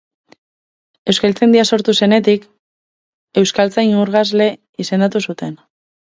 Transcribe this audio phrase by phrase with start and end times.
[1.11, 2.47] Euskaltzaindia sortu zenetik
[3.41, 4.47] euskaltzain urgazle
[4.85, 5.55] izendatu zuten.